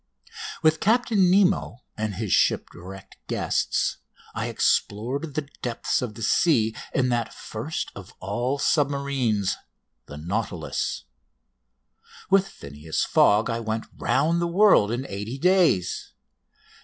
With 0.63 0.79
Captain 0.79 1.29
Nemo 1.29 1.83
and 1.95 2.15
his 2.15 2.33
shipwrecked 2.33 3.17
guests 3.27 3.97
I 4.33 4.47
explored 4.47 5.35
the 5.35 5.47
depths 5.61 6.01
of 6.01 6.15
the 6.15 6.23
sea 6.23 6.75
in 6.91 7.09
that 7.09 7.31
first 7.35 7.91
of 7.95 8.11
all 8.19 8.57
submarines, 8.57 9.57
the 10.07 10.17
Nautilus. 10.17 11.03
With 12.31 12.47
Phineas 12.47 13.03
Fogg 13.05 13.47
I 13.51 13.59
went 13.59 13.85
round 13.95 14.41
the 14.41 14.47
world 14.47 14.89
in 14.91 15.05
eighty 15.07 15.37
days. 15.37 16.13